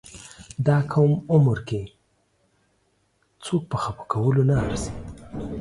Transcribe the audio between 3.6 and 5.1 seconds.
په خپه کولو نه ارزي.